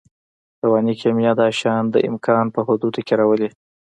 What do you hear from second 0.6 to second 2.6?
رواني کیمیا دا شیان د امکان په